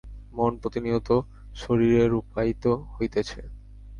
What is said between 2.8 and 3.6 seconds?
হইতেছে।